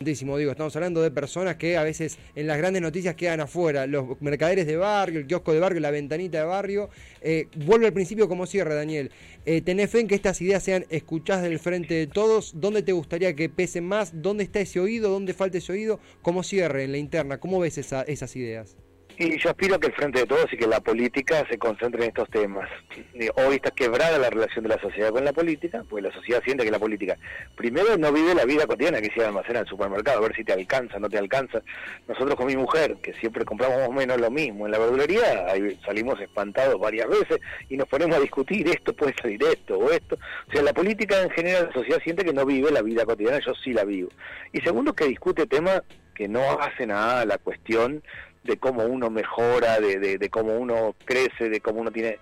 Digo, 0.00 0.50
estamos 0.50 0.74
hablando 0.74 1.00
de 1.02 1.12
personas 1.12 1.54
que 1.54 1.76
a 1.76 1.84
veces 1.84 2.18
en 2.34 2.48
las 2.48 2.58
grandes 2.58 2.82
noticias 2.82 3.14
quedan 3.14 3.40
afuera, 3.40 3.86
los 3.86 4.20
mercaderes 4.20 4.66
de 4.66 4.76
barrio, 4.76 5.20
el 5.20 5.26
kiosco 5.26 5.52
de 5.52 5.60
barrio, 5.60 5.80
la 5.80 5.92
ventanita 5.92 6.38
de 6.38 6.44
barrio. 6.44 6.90
Eh, 7.22 7.46
vuelve 7.64 7.86
al 7.86 7.92
principio 7.92 8.28
como 8.28 8.44
cierre, 8.46 8.74
Daniel. 8.74 9.12
Eh, 9.46 9.60
¿Tenés 9.60 9.90
fe 9.90 10.00
en 10.00 10.08
que 10.08 10.16
estas 10.16 10.40
ideas 10.42 10.64
sean 10.64 10.84
escuchadas 10.90 11.44
del 11.44 11.60
frente 11.60 11.94
de 11.94 12.06
todos? 12.08 12.54
¿Dónde 12.56 12.82
te 12.82 12.90
gustaría 12.90 13.36
que 13.36 13.48
pesen 13.48 13.84
más? 13.84 14.20
¿Dónde 14.20 14.42
está 14.42 14.58
ese 14.58 14.80
oído? 14.80 15.10
¿Dónde 15.10 15.32
falta 15.32 15.58
ese 15.58 15.72
oído? 15.72 16.00
¿Cómo 16.22 16.42
cierre 16.42 16.82
en 16.82 16.90
la 16.90 16.98
interna? 16.98 17.38
¿Cómo 17.38 17.60
ves 17.60 17.78
esas 17.78 18.36
ideas? 18.36 18.76
Y 19.16 19.38
yo 19.38 19.50
aspiro 19.50 19.76
a 19.76 19.78
que 19.78 19.86
el 19.86 19.92
frente 19.92 20.18
de 20.18 20.26
todos 20.26 20.52
y 20.52 20.56
que 20.56 20.66
la 20.66 20.80
política 20.80 21.46
se 21.48 21.56
concentre 21.56 22.02
en 22.02 22.08
estos 22.08 22.28
temas. 22.30 22.68
Hoy 23.36 23.56
está 23.56 23.70
quebrada 23.70 24.18
la 24.18 24.28
relación 24.28 24.64
de 24.64 24.70
la 24.70 24.80
sociedad 24.80 25.10
con 25.10 25.24
la 25.24 25.32
política, 25.32 25.84
pues 25.88 26.02
la 26.02 26.12
sociedad 26.12 26.42
siente 26.44 26.64
que 26.64 26.70
la 26.72 26.80
política, 26.80 27.16
primero, 27.54 27.96
no 27.96 28.12
vive 28.12 28.34
la 28.34 28.44
vida 28.44 28.66
cotidiana 28.66 29.00
que 29.00 29.12
se 29.14 29.24
almacena 29.24 29.60
en 29.60 29.64
el 29.66 29.70
supermercado, 29.70 30.18
a 30.18 30.22
ver 30.22 30.34
si 30.34 30.42
te 30.42 30.52
alcanza, 30.52 30.98
no 30.98 31.08
te 31.08 31.18
alcanza. 31.18 31.62
Nosotros 32.08 32.34
con 32.34 32.46
mi 32.46 32.56
mujer, 32.56 32.96
que 32.96 33.14
siempre 33.14 33.44
compramos 33.44 33.88
menos 33.94 34.20
lo 34.20 34.32
mismo 34.32 34.66
en 34.66 34.72
la 34.72 34.78
verdulería, 34.78 35.46
ahí 35.48 35.78
salimos 35.86 36.20
espantados 36.20 36.80
varias 36.80 37.08
veces 37.08 37.38
y 37.68 37.76
nos 37.76 37.86
ponemos 37.86 38.16
a 38.16 38.20
discutir 38.20 38.66
esto, 38.68 38.94
puede 38.94 39.14
salir 39.14 39.40
esto 39.44 39.78
o 39.78 39.92
esto. 39.92 40.18
O 40.48 40.52
sea, 40.52 40.62
la 40.62 40.72
política 40.72 41.22
en 41.22 41.30
general, 41.30 41.66
la 41.68 41.72
sociedad 41.72 42.00
siente 42.02 42.24
que 42.24 42.32
no 42.32 42.44
vive 42.44 42.72
la 42.72 42.82
vida 42.82 43.04
cotidiana, 43.04 43.38
yo 43.38 43.54
sí 43.62 43.72
la 43.72 43.84
vivo. 43.84 44.08
Y 44.52 44.60
segundo, 44.60 44.92
que 44.92 45.06
discute 45.06 45.46
temas 45.46 45.82
que 46.14 46.26
no 46.26 46.60
hacen 46.60 46.90
a 46.90 47.24
la 47.24 47.38
cuestión 47.38 48.02
de 48.44 48.58
cómo 48.58 48.84
uno 48.84 49.10
mejora, 49.10 49.80
de, 49.80 49.98
de, 50.18 50.30
cómo 50.30 50.56
uno 50.56 50.94
crece, 51.04 51.48
de 51.48 51.60
cómo 51.60 51.80
uno 51.80 51.90
tiene 51.90 52.18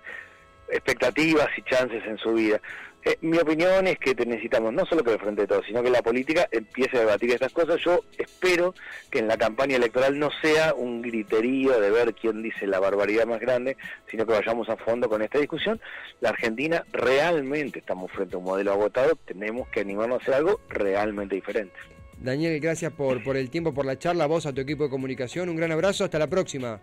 expectativas 0.69 1.47
y 1.57 1.61
chances 1.63 2.03
en 2.05 2.17
su 2.17 2.33
vida. 2.33 2.59
Eh, 3.05 3.17
mi 3.19 3.37
opinión 3.37 3.85
es 3.85 3.99
que 3.99 4.15
necesitamos 4.25 4.71
no 4.71 4.85
solo 4.85 5.03
que 5.03 5.11
el 5.11 5.19
Frente 5.19 5.41
de 5.41 5.47
Todos, 5.47 5.65
sino 5.65 5.83
que 5.83 5.89
la 5.89 6.01
política 6.01 6.47
empiece 6.49 6.95
a 6.95 7.01
debatir 7.01 7.31
estas 7.31 7.51
cosas. 7.51 7.81
Yo 7.81 7.99
espero 8.17 8.73
que 9.11 9.19
en 9.19 9.27
la 9.27 9.37
campaña 9.37 9.75
electoral 9.75 10.17
no 10.17 10.29
sea 10.41 10.73
un 10.73 11.01
griterío 11.01 11.77
de 11.81 11.91
ver 11.91 12.13
quién 12.13 12.41
dice 12.41 12.65
la 12.65 12.79
barbaridad 12.79 13.25
más 13.25 13.41
grande, 13.41 13.75
sino 14.09 14.25
que 14.25 14.31
vayamos 14.31 14.69
a 14.69 14.77
fondo 14.77 15.09
con 15.09 15.21
esta 15.21 15.37
discusión. 15.37 15.81
La 16.21 16.29
Argentina 16.29 16.85
realmente 16.93 17.79
estamos 17.79 18.09
frente 18.09 18.35
a 18.35 18.37
un 18.39 18.45
modelo 18.45 18.71
agotado, 18.71 19.17
tenemos 19.25 19.67
que 19.67 19.81
animarnos 19.81 20.19
a 20.19 20.21
hacer 20.21 20.35
algo 20.35 20.61
realmente 20.69 21.35
diferente. 21.35 21.75
Daniel, 22.23 22.59
gracias 22.61 22.93
por, 22.93 23.21
por 23.21 23.35
el 23.35 23.49
tiempo, 23.49 23.73
por 23.73 23.85
la 23.85 23.99
charla, 23.99 24.25
vos, 24.25 24.45
a 24.45 24.53
tu 24.53 24.61
equipo 24.61 24.85
de 24.85 24.89
comunicación. 24.89 25.49
Un 25.49 25.57
gran 25.57 25.73
abrazo, 25.73 26.05
hasta 26.05 26.17
la 26.17 26.27
próxima. 26.27 26.79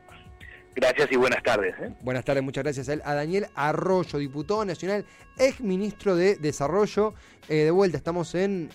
Gracias 0.75 1.11
y 1.11 1.16
buenas 1.16 1.42
tardes. 1.42 1.75
¿eh? 1.80 1.92
Buenas 2.02 2.25
tardes, 2.26 2.44
muchas 2.44 2.62
gracias 2.62 2.88
a 2.90 2.92
él. 2.92 3.02
A 3.06 3.14
Daniel 3.14 3.47
Arroyo, 3.54 4.18
diputado 4.18 4.64
nacional, 4.66 5.06
ex 5.38 5.61
ministro 5.61 6.14
de 6.14 6.37
Desarrollo. 6.37 7.14
Eh, 7.49 7.64
de 7.64 7.70
vuelta, 7.70 7.97
estamos 7.97 8.35
en, 8.35 8.68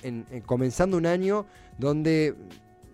comenzando 0.45 0.97
un 0.97 1.05
año 1.05 1.45
donde, 1.77 2.33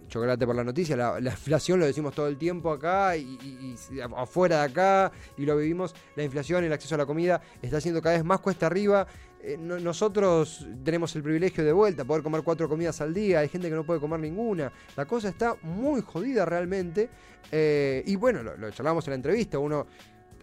chocolate 0.10 0.46
por 0.46 0.56
la 0.56 0.66
noticia, 0.66 0.98
la, 0.98 1.20
inflación 1.20 1.80
lo 1.80 1.86
decimos 1.86 2.14
todo 2.14 2.28
el 2.28 2.38
tiempo 2.38 2.72
acá 2.72 3.16
y, 3.16 3.76
afuera 4.16 4.60
de 4.60 4.64
acá 4.66 5.12
y 5.38 5.46
lo 5.46 5.56
vivimos, 5.58 5.96
la 6.16 6.24
inflación, 6.24 6.64
el 6.64 6.74
acceso 6.74 6.96
a 6.96 6.98
la 7.00 7.06
comida 7.06 7.42
está 7.62 7.80
siendo 7.80 8.02
cada 8.02 8.16
vez 8.16 8.26
más 8.26 8.42
cuesta 8.42 8.68
arriba. 8.68 9.08
Eh, 9.44 9.58
nosotros 9.58 10.68
tenemos 10.84 11.16
el 11.16 11.24
privilegio 11.24 11.64
de 11.64 11.74
vuelta, 11.74 12.06
poder 12.06 12.22
comer 12.22 12.44
cuatro 12.44 12.70
comidas 12.70 13.02
al 13.02 13.12
día, 13.12 13.40
hay 13.40 13.50
gente 13.50 13.70
que 13.70 13.76
no 13.76 13.84
puede 13.84 14.00
comer 14.00 14.20
ninguna, 14.20 14.72
la 14.96 15.06
cosa 15.06 15.30
está 15.30 15.56
muy 15.64 16.02
jodida 16.02 16.46
realmente, 16.46 17.10
eh, 17.52 18.04
y 18.06 18.16
bueno, 18.18 18.44
lo, 18.44 18.70
charlamos 18.70 19.08
en 19.08 19.12
la 19.12 19.16
entrevista, 19.16 19.58
uno 19.58 19.88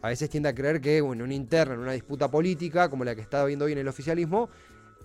a 0.03 0.09
veces 0.09 0.29
tiende 0.29 0.49
a 0.49 0.55
creer 0.55 0.81
que 0.81 1.01
bueno, 1.01 1.23
en 1.23 1.27
una 1.27 1.35
interna, 1.35 1.75
en 1.75 1.81
una 1.81 1.93
disputa 1.93 2.29
política, 2.29 2.89
como 2.89 3.05
la 3.05 3.15
que 3.15 3.21
está 3.21 3.45
viendo 3.45 3.67
hoy 3.67 3.73
en 3.73 3.79
el 3.79 3.89
oficialismo, 3.89 4.49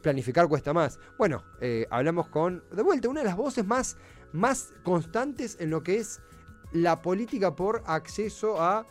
planificar 0.01 0.47
cuesta 0.47 0.73
más. 0.73 0.99
Bueno, 1.17 1.43
eh, 1.61 1.85
hablamos 1.91 2.29
con, 2.29 2.63
de 2.71 2.81
vuelta, 2.81 3.09
una 3.09 3.21
de 3.21 3.27
las 3.27 3.37
voces 3.37 3.65
más, 3.65 3.97
más 4.31 4.73
constantes 4.83 5.57
en 5.59 5.69
lo 5.69 5.83
que 5.83 5.97
es 5.97 6.19
la 6.71 7.01
política 7.01 7.55
por 7.55 7.83
acceso 7.85 8.59
a 8.59 8.87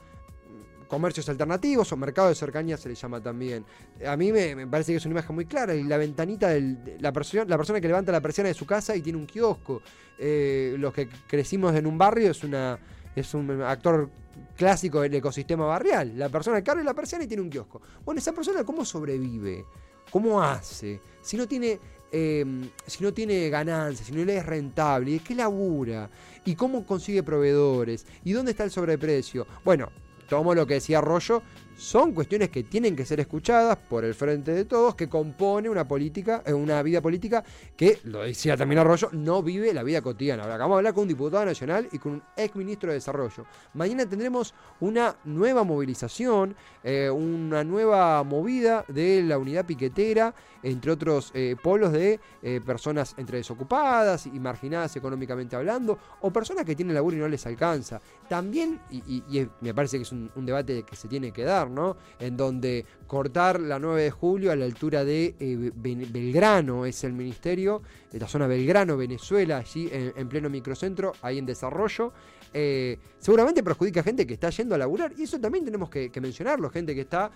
comercios 0.93 1.27
alternativos 1.31 1.91
o 1.91 1.97
mercado 1.97 2.29
de 2.29 2.35
cercanía 2.35 2.77
se 2.77 2.87
le 2.87 2.95
llama 2.95 3.19
también. 3.19 3.65
A 4.07 4.15
mí 4.15 4.31
me, 4.31 4.67
parece 4.67 4.93
que 4.93 4.99
es 4.99 5.07
una 5.07 5.15
imagen 5.15 5.35
muy 5.35 5.47
clara. 5.47 5.73
La 5.73 5.97
ventanita 5.97 6.49
de 6.49 6.99
la, 7.01 7.15
persona, 7.15 7.47
la 7.47 7.57
persona 7.57 7.81
que 7.81 7.89
levanta 7.89 8.13
la 8.13 8.21
persiana 8.21 8.49
de 8.49 8.55
su 8.55 8.67
casa 8.67 8.95
y 8.95 9.01
tiene 9.01 9.19
un 9.19 9.25
kiosco. 9.25 9.81
Eh, 10.19 10.77
los 10.79 10.93
que 10.93 11.09
crecimos 11.27 11.75
en 11.75 11.87
un 11.87 11.97
barrio 11.97 12.31
es 12.31 12.45
una 12.45 12.79
es 13.17 13.33
un 13.33 13.63
actor 13.63 14.11
clásico 14.55 15.01
del 15.01 15.15
ecosistema 15.15 15.65
barrial. 15.65 16.13
La 16.19 16.29
persona 16.29 16.63
que 16.63 16.71
abre 16.71 16.85
la 16.85 16.93
persiana 16.93 17.25
y 17.25 17.27
tiene 17.27 17.43
un 17.43 17.49
kiosco. 17.49 17.81
Bueno, 18.05 18.19
esa 18.19 18.35
persona 18.35 18.63
cómo 18.63 18.85
sobrevive, 18.85 19.65
cómo 20.11 20.43
hace, 20.43 21.01
si 21.23 21.39
no 21.39 21.49
tiene 21.49 21.81
eh, 22.15 22.45
si 22.87 23.03
no 23.03 23.15
tiene 23.15 23.49
ganancias, 23.49 24.09
si 24.09 24.13
no 24.13 24.23
le 24.27 24.37
es 24.37 24.45
rentable, 24.45 25.13
¿y 25.13 25.21
qué 25.21 25.35
labura? 25.35 26.11
¿Y 26.45 26.55
cómo 26.55 26.85
consigue 26.85 27.23
proveedores? 27.23 28.05
¿Y 28.25 28.33
dónde 28.33 28.51
está 28.51 28.65
el 28.65 28.71
sobreprecio? 28.71 29.47
Bueno, 29.65 29.89
tomo 30.33 30.55
lo 30.55 30.67
que 30.67 30.75
decía 30.75 30.97
Arroyo, 30.97 31.43
son 31.83 32.13
cuestiones 32.13 32.49
que 32.49 32.63
tienen 32.63 32.95
que 32.95 33.05
ser 33.05 33.19
escuchadas 33.19 33.77
por 33.77 34.05
el 34.05 34.15
frente 34.15 34.53
de 34.53 34.65
todos, 34.67 34.95
que 34.95 35.09
compone 35.09 35.69
una 35.69 35.87
política, 35.87 36.41
eh, 36.47 36.53
una 36.53 36.81
vida 36.81 37.01
política 37.01 37.43
que, 37.77 37.99
lo 38.05 38.23
decía 38.23 38.57
también 38.57 38.79
Arroyo, 38.79 39.09
no 39.11 39.43
vive 39.43 39.75
la 39.75 39.83
vida 39.83 40.01
cotidiana. 40.01 40.45
Ahora 40.45 40.59
vamos 40.59 40.77
a 40.77 40.79
hablar 40.79 40.95
con 40.95 41.03
un 41.03 41.09
diputado 41.09 41.45
nacional 41.45 41.89
y 41.91 41.99
con 41.99 42.13
un 42.13 42.23
ex 42.37 42.55
ministro 42.55 42.91
de 42.91 42.95
Desarrollo. 42.95 43.47
Mañana 43.75 44.09
tendremos 44.09 44.55
una 44.79 45.17
nueva 45.25 45.65
movilización, 45.65 46.55
eh, 46.85 47.11
una 47.11 47.65
nueva 47.65 48.23
movida 48.23 48.85
de 48.87 49.21
la 49.25 49.37
unidad 49.37 49.67
piquetera, 49.67 50.33
entre 50.63 50.93
otros 50.93 51.33
eh, 51.35 51.57
polos 51.61 51.91
de 51.91 52.21
personas 52.65 53.15
entre 53.17 53.39
desocupadas 53.39 54.27
y 54.27 54.39
marginadas 54.39 54.95
económicamente 54.95 55.57
hablando, 55.57 55.99
o 56.21 56.31
personas 56.31 56.65
que 56.65 56.77
tienen 56.77 56.95
laburo 56.95 57.17
y 57.17 57.21
no 57.21 57.29
les 57.29 57.45
alcanza. 57.47 58.01
También, 58.29 58.81
y, 58.91 59.49
me 59.61 59.75
parece 59.75 59.97
que 59.97 60.03
es 60.03 60.13
un 60.13 60.47
debate 60.47 60.85
que 60.85 60.95
se 60.95 61.09
tiene 61.09 61.33
que 61.33 61.43
dar, 61.43 61.72
en 62.19 62.37
donde 62.37 62.85
cortar 63.07 63.61
la 63.61 63.79
9 63.79 64.03
de 64.03 64.11
julio 64.11 64.53
a 64.53 64.57
la 64.57 64.65
altura 64.65 65.05
de 65.05 65.35
eh, 65.39 65.71
Belgrano 65.75 66.87
es 66.87 67.05
el 67.05 67.13
ministerio, 67.13 67.83
de 68.11 68.21
la 68.21 68.29
zona 68.29 68.47
Belgrano, 68.47 68.97
Venezuela, 68.97 69.59
allí 69.59 69.89
en, 69.93 70.29
pleno 70.29 70.49
microcentro, 70.49 71.13
ahí 71.23 71.39
en 71.39 71.47
desarrollo. 71.47 72.13
Eh, 72.55 72.99
seguramente 73.19 73.63
perjudica 73.63 74.01
a 74.01 74.03
gente 74.03 74.27
que 74.27 74.35
está 74.35 74.51
yendo 74.51 74.75
a 74.75 74.79
laburar 74.79 75.13
y 75.17 75.23
eso 75.23 75.39
también 75.41 75.65
tenemos 75.65 75.89
que, 75.89 76.11
mencionarlo, 76.21 76.69
gente 76.71 76.95
que 76.95 77.03
está 77.03 77.31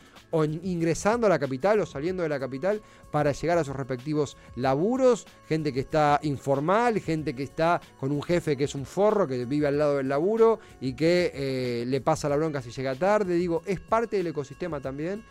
ingresando 0.62 1.26
a 1.26 1.30
la 1.30 1.38
capital 1.38 1.80
o 1.80 1.86
saliendo 1.86 2.22
de 2.22 2.28
la 2.28 2.38
capital 2.38 2.82
para 3.10 3.32
llegar 3.32 3.56
a 3.58 3.64
sus 3.64 3.74
respectivos 3.74 4.36
laburos, 4.56 5.26
gente 5.48 5.72
que 5.72 5.80
está 5.80 6.18
informal, 6.22 7.00
gente 7.00 7.34
que 7.34 7.44
está 7.44 7.80
con 7.98 8.12
un 8.12 8.22
jefe 8.22 8.56
que 8.56 8.64
es 8.64 8.74
un 8.74 8.84
forro, 8.84 9.26
que 9.26 9.44
vive 9.44 9.68
al 9.68 9.78
lado 9.78 9.96
del 9.98 10.08
laburo 10.08 10.58
y 10.80 10.94
que 10.94 11.30
eh, 11.34 11.84
le 11.86 12.00
pasa 12.00 12.28
la 12.28 12.36
bronca 12.36 12.60
si 12.60 12.70
llega 12.70 12.94
tarde, 12.94 13.34
digo, 13.34 13.62
es 13.64 13.80
parte 13.80 14.16
del 14.16 14.28
ecosistema 14.28 14.80
también. 14.80 15.24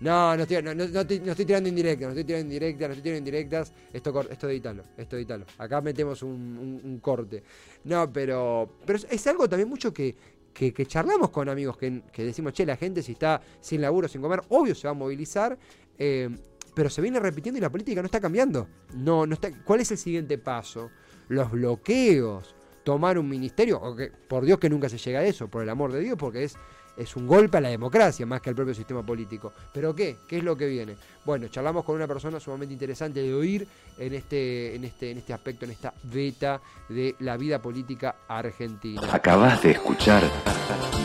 No, 0.00 0.36
no 0.36 0.42
estoy, 0.44 0.62
no, 0.62 0.70
estoy, 0.70 1.44
tirando 1.44 1.68
indirectas, 1.68 2.06
no 2.06 2.10
estoy 2.10 2.24
tirando 2.24 2.46
indirectas, 2.46 2.88
no 2.88 2.92
estoy 2.94 3.02
tirando 3.02 3.18
indirectas. 3.18 3.72
Esto, 3.92 4.30
esto 4.30 4.48
edítalo, 4.48 4.84
esto 4.96 5.16
edítalo. 5.16 5.44
Acá 5.58 5.80
metemos 5.80 6.22
un, 6.22 7.00
corte. 7.02 7.42
No, 7.84 8.12
pero, 8.12 8.76
pero 8.86 8.98
es 9.10 9.26
algo 9.26 9.48
también 9.48 9.68
mucho 9.68 9.92
que, 9.92 10.14
que, 10.52 10.86
charlamos 10.86 11.30
con 11.30 11.48
amigos, 11.48 11.76
que, 11.76 12.02
decimos, 12.16 12.52
che, 12.52 12.64
la 12.64 12.76
gente 12.76 13.02
si 13.02 13.12
está 13.12 13.40
sin 13.60 13.80
laburo, 13.80 14.06
sin 14.08 14.20
comer, 14.20 14.42
obvio 14.50 14.74
se 14.74 14.86
va 14.86 14.92
a 14.92 14.94
movilizar. 14.94 15.58
Eh, 15.98 16.28
pero 16.74 16.88
se 16.88 17.02
viene 17.02 17.18
repitiendo 17.18 17.58
y 17.58 17.60
la 17.60 17.70
política 17.70 18.00
no 18.00 18.06
está 18.06 18.20
cambiando. 18.20 18.68
No, 18.94 19.26
no 19.26 19.34
está, 19.34 19.50
¿Cuál 19.64 19.80
es 19.80 19.90
el 19.90 19.98
siguiente 19.98 20.38
paso? 20.38 20.90
Los 21.26 21.50
bloqueos, 21.50 22.54
tomar 22.88 23.18
un 23.18 23.28
ministerio, 23.28 23.78
o 23.82 23.94
que, 23.94 24.10
por 24.10 24.46
Dios 24.46 24.58
que 24.58 24.70
nunca 24.70 24.88
se 24.88 24.96
llega 24.96 25.18
a 25.18 25.24
eso, 25.24 25.46
por 25.46 25.62
el 25.62 25.68
amor 25.68 25.92
de 25.92 26.00
Dios, 26.00 26.16
porque 26.16 26.44
es 26.44 26.56
es 26.96 27.14
un 27.14 27.28
golpe 27.28 27.58
a 27.58 27.60
la 27.60 27.68
democracia 27.68 28.26
más 28.26 28.40
que 28.40 28.48
al 28.48 28.56
propio 28.56 28.74
sistema 28.74 29.04
político. 29.04 29.52
¿Pero 29.72 29.94
qué? 29.94 30.16
¿Qué 30.26 30.38
es 30.38 30.42
lo 30.42 30.56
que 30.56 30.66
viene? 30.66 30.96
Bueno, 31.24 31.46
charlamos 31.46 31.84
con 31.84 31.94
una 31.94 32.08
persona 32.08 32.40
sumamente 32.40 32.72
interesante 32.72 33.20
de 33.20 33.32
oír 33.32 33.68
en 33.98 34.14
este, 34.14 34.74
en 34.74 34.84
este, 34.84 35.12
en 35.12 35.18
este 35.18 35.32
aspecto, 35.32 35.64
en 35.64 35.70
esta 35.70 35.94
beta 36.02 36.60
de 36.88 37.14
la 37.20 37.36
vida 37.36 37.60
política 37.60 38.16
argentina. 38.26 39.02
Acabas 39.12 39.62
de 39.62 39.72
escuchar 39.72 40.24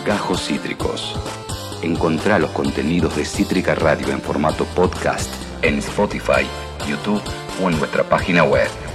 Gajos 0.03 0.47
Cítricos. 0.47 1.15
Encontrá 1.83 2.39
los 2.39 2.49
contenidos 2.51 3.15
de 3.15 3.25
Cítrica 3.25 3.75
Radio 3.75 4.09
en 4.09 4.21
formato 4.21 4.65
podcast 4.73 5.31
en 5.61 5.77
Spotify, 5.77 6.47
YouTube 6.87 7.21
o 7.61 7.69
en 7.69 7.77
nuestra 7.77 8.03
página 8.03 8.43
web. 8.43 8.92